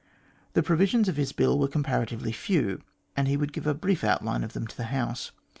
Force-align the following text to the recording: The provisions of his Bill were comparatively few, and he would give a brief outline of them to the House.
The 0.53 0.63
provisions 0.63 1.07
of 1.07 1.15
his 1.15 1.31
Bill 1.31 1.59
were 1.59 1.67
comparatively 1.67 2.31
few, 2.31 2.81
and 3.15 3.27
he 3.27 3.37
would 3.37 3.53
give 3.53 3.67
a 3.67 3.75
brief 3.75 4.03
outline 4.03 4.43
of 4.43 4.53
them 4.53 4.65
to 4.65 4.75
the 4.75 4.85
House. 4.85 5.31